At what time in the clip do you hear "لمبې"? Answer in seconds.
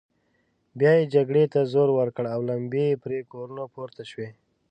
2.49-2.83